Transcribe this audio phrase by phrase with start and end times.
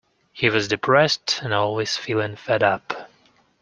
[0.33, 3.07] He was depressed, and was always feeling fed up.